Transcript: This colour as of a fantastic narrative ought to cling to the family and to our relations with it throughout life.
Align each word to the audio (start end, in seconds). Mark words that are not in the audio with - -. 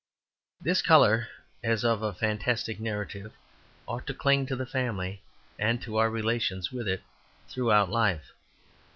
This 0.59 0.81
colour 0.81 1.27
as 1.63 1.85
of 1.85 2.01
a 2.01 2.11
fantastic 2.11 2.79
narrative 2.79 3.33
ought 3.87 4.07
to 4.07 4.15
cling 4.15 4.47
to 4.47 4.55
the 4.55 4.65
family 4.65 5.21
and 5.59 5.79
to 5.83 5.97
our 5.97 6.09
relations 6.09 6.71
with 6.71 6.87
it 6.87 7.03
throughout 7.47 7.91
life. 7.91 8.31